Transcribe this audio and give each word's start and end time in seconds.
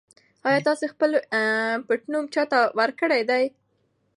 ایا 0.47 0.59
تاسي 0.67 0.85
خپل 0.93 1.11
پټنوم 1.87 2.25
چا 2.33 2.43
ته 2.51 2.59
ورکړی 2.79 3.21
دی؟ 3.29 3.43